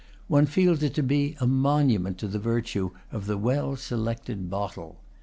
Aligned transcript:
One 0.27 0.47
feels 0.47 0.81
it 0.81 0.95
to 0.95 1.03
be 1.03 1.37
a 1.39 1.45
monument 1.45 2.17
to 2.17 2.27
the 2.27 2.39
virtue 2.39 2.89
of 3.11 3.27
the 3.27 3.37
well 3.37 3.75
selected 3.75 4.49
bottle. 4.49 4.97